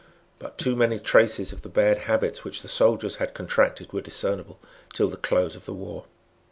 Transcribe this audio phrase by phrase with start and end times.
[0.39, 4.57] But too many traces of the bad habits which the soldiers had contracted were discernible
[4.93, 6.05] till the close of the war.